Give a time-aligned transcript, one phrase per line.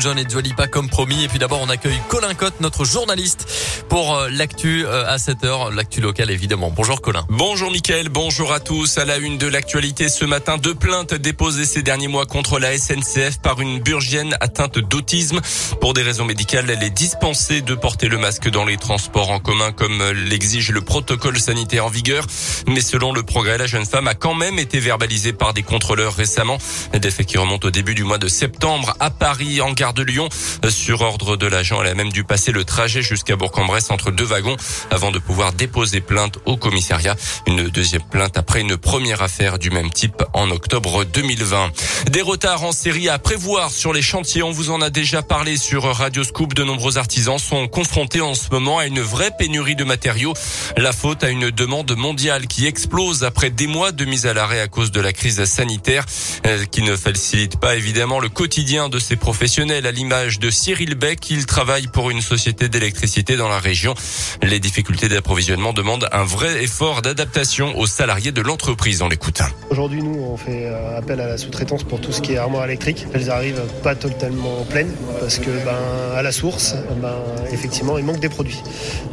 [0.00, 1.24] John et Dua comme promis.
[1.24, 3.46] Et puis d'abord, on accueille Colin Cotte, notre journaliste,
[3.88, 6.72] pour euh, l'actu euh, à 7 heure, l'actu locale évidemment.
[6.74, 7.26] Bonjour Colin.
[7.28, 8.98] Bonjour Mickaël, bonjour à tous.
[8.98, 12.76] À la une de l'actualité ce matin, deux plaintes déposées ces derniers mois contre la
[12.76, 15.40] SNCF par une burgienne atteinte d'autisme.
[15.80, 19.38] Pour des raisons médicales, elle est dispensée de porter le masque dans les transports en
[19.38, 22.26] commun comme l'exige le protocole sanitaire en vigueur.
[22.66, 26.14] Mais selon le progrès, la jeune femme a quand même été verbalisée par des contrôleurs
[26.14, 26.58] récemment.
[26.94, 30.28] Des faits qui remontent au début du mois de septembre à Paris, en de Lyon.
[30.68, 34.24] Sur ordre de l'agent, elle a même dû passer le trajet jusqu'à Bourg-en-Bresse entre deux
[34.24, 34.56] wagons
[34.90, 37.16] avant de pouvoir déposer plainte au commissariat.
[37.46, 41.72] Une deuxième plainte après une première affaire du même type en octobre 2020.
[42.10, 44.42] Des retards en série à prévoir sur les chantiers.
[44.42, 46.54] On vous en a déjà parlé sur Radio Scoop.
[46.54, 50.34] De nombreux artisans sont confrontés en ce moment à une vraie pénurie de matériaux.
[50.76, 54.60] La faute à une demande mondiale qui explose après des mois de mise à l'arrêt
[54.60, 56.04] à cause de la crise sanitaire
[56.46, 60.94] euh, qui ne facilite pas évidemment le quotidien de ces professionnels à l'image de Cyril
[60.94, 61.30] Beck.
[61.30, 63.94] Il travaille pour une société d'électricité dans la région.
[64.42, 69.02] Les difficultés d'approvisionnement demandent un vrai effort d'adaptation aux salariés de l'entreprise.
[69.02, 69.40] On l'écoute.
[69.70, 72.64] Aujourd'hui, nous, on fait euh, appel à la sous-traitance pour tout ce qui est armoire
[72.64, 73.06] électrique.
[73.14, 75.78] Elles arrivent pas totalement pleines parce que, ben,
[76.14, 77.14] à la source, ben,
[77.52, 78.62] effectivement, il manque des produits.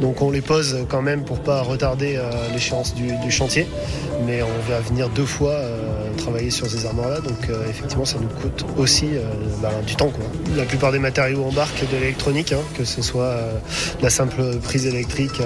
[0.00, 3.66] Donc, on les pose quand même pour pas retarder euh, l'échéance du, chantier.
[4.26, 7.20] Mais on va venir deux fois euh, travailler sur ces armoires-là.
[7.20, 9.08] Donc, effectivement, ça nous coûte aussi
[9.62, 10.12] ben, du temps.
[10.56, 13.36] La plupart des matériaux embarquent de l'électronique, hein, que ce soit
[14.02, 15.40] la simple prise électrique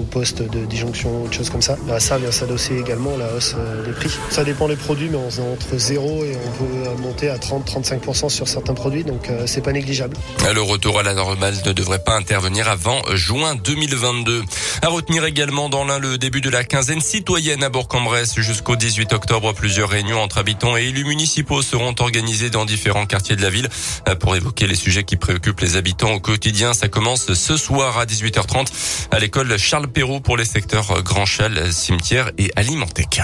[0.00, 1.76] au poste de disjonction autre chose comme ça.
[1.86, 4.10] Bah, ça vient s'adosser également à la hausse euh, des prix.
[4.30, 8.28] Ça dépend des produits, mais on est entre 0 et on peut monter à 30-35%
[8.28, 10.16] sur certains produits, donc euh, c'est pas négligeable.
[10.52, 14.42] Le retour à la normale ne devrait pas intervenir avant juin 2022.
[14.82, 19.12] À retenir également dans l'un le début de la quinzaine citoyenne à Bourg-en-Bresse jusqu'au 18
[19.12, 19.52] octobre.
[19.52, 23.68] Plusieurs réunions entre habitants et élus municipaux seront organisées dans différents quartiers de la ville
[24.08, 26.72] euh, pour évoquer les sujets qui préoccupent les habitants au quotidien.
[26.72, 28.66] Ça commence ce soir à 18h30
[29.10, 33.20] à l'école Charles Perrault pour les secteurs Grand Chal, cimetière et Alimentec.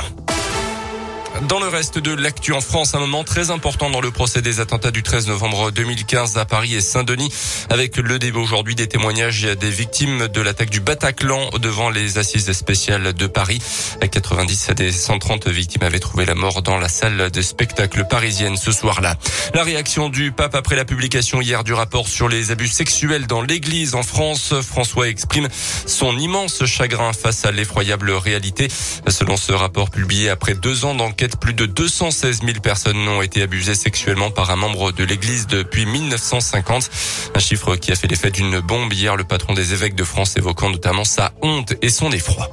[1.42, 4.60] Dans le reste de l'actu en France, un moment très important dans le procès des
[4.60, 7.30] attentats du 13 novembre 2015 à Paris et Saint-Denis,
[7.68, 12.50] avec le début aujourd'hui des témoignages des victimes de l'attaque du Bataclan devant les assises
[12.52, 13.60] spéciales de Paris.
[14.00, 18.72] 90 des 130 victimes avaient trouvé la mort dans la salle de spectacle parisienne ce
[18.72, 19.16] soir-là.
[19.52, 23.42] La réaction du pape après la publication hier du rapport sur les abus sexuels dans
[23.42, 25.48] l'église en France, François exprime
[25.86, 28.68] son immense chagrin face à l'effroyable réalité.
[29.08, 33.42] Selon ce rapport publié après deux ans d'enquête, plus de 216 000 personnes ont été
[33.42, 36.90] abusées sexuellement par un membre de l'Église depuis 1950.
[37.34, 40.36] Un chiffre qui a fait l'effet d'une bombe hier, le patron des évêques de France
[40.36, 42.48] évoquant notamment sa honte et son effroi.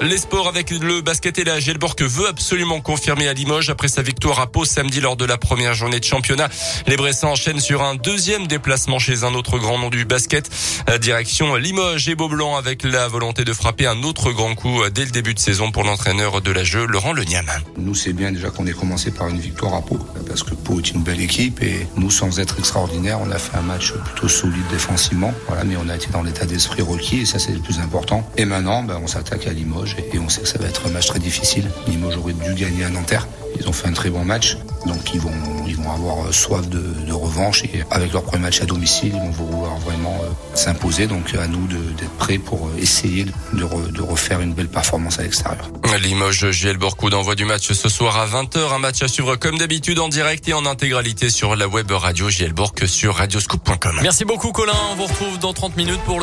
[0.00, 4.02] Les sports avec le basket et la Gelborg veut absolument confirmer à Limoges après sa
[4.02, 6.48] victoire à Pau samedi lors de la première journée de championnat.
[6.88, 10.50] Les Bressans enchaînent sur un deuxième déplacement chez un autre grand nom du basket.
[11.00, 15.10] Direction Limoges et Beaublanc avec la volonté de frapper un autre grand coup dès le
[15.10, 17.46] début de saison pour l'entraîneur de la jeu, Laurent Leniam.
[17.78, 20.80] Nous, c'est bien déjà qu'on ait commencé par une victoire à Pau parce que Pau
[20.80, 24.28] est une belle équipe et nous, sans être extraordinaire, on a fait un match plutôt
[24.28, 25.32] solide défensivement.
[25.46, 28.28] Voilà, mais on a été dans l'état d'esprit requis et ça, c'est le plus important.
[28.36, 30.90] Et maintenant, ben, on s'attaque à Limoges et on sait que ça va être un
[30.90, 31.70] match très difficile.
[31.86, 33.26] Limoges aurait dû gagner à Nanterre.
[33.58, 34.56] Ils ont fait un très bon match,
[34.86, 35.30] donc ils vont,
[35.66, 39.46] ils vont avoir soif de, revanche et avec leur premier match à domicile, ils vont
[39.46, 41.06] vouloir vraiment euh, s'imposer.
[41.06, 45.70] Donc à nous d'être prêts pour euh, essayer de, refaire une belle performance à l'extérieur.
[46.02, 48.74] Limoges, JL Borcou d'envoi du match ce soir à 20h.
[48.74, 52.28] Un match à suivre comme d'habitude en direct et en intégralité sur la web radio
[52.28, 54.00] JL Borc sur radioscoop.com.
[54.02, 54.72] Merci beaucoup Colin.
[54.92, 56.22] On vous retrouve dans 30 minutes pour le